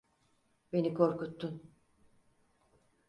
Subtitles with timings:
[0.73, 1.71] Beni korkuttun.